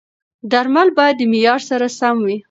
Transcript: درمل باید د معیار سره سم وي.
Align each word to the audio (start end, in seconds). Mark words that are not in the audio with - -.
درمل 0.51 0.87
باید 0.97 1.15
د 1.19 1.23
معیار 1.31 1.61
سره 1.69 1.87
سم 1.99 2.15
وي. 2.25 2.37